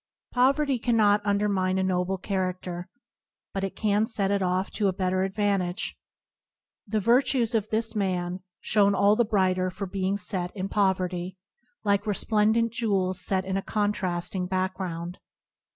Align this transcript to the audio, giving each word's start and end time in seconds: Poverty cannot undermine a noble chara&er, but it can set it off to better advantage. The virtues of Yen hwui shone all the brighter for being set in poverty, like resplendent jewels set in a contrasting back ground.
Poverty 0.33 0.79
cannot 0.79 1.21
undermine 1.23 1.77
a 1.77 1.83
noble 1.83 2.17
chara&er, 2.17 2.87
but 3.53 3.63
it 3.63 3.75
can 3.75 4.07
set 4.07 4.31
it 4.31 4.41
off 4.41 4.71
to 4.71 4.91
better 4.91 5.21
advantage. 5.21 5.95
The 6.87 6.99
virtues 6.99 7.53
of 7.53 7.67
Yen 7.71 7.79
hwui 7.93 8.39
shone 8.61 8.95
all 8.95 9.15
the 9.15 9.23
brighter 9.23 9.69
for 9.69 9.85
being 9.85 10.17
set 10.17 10.49
in 10.55 10.69
poverty, 10.69 11.37
like 11.83 12.07
resplendent 12.07 12.71
jewels 12.73 13.23
set 13.23 13.45
in 13.45 13.57
a 13.57 13.61
contrasting 13.61 14.47
back 14.47 14.73
ground. 14.73 15.19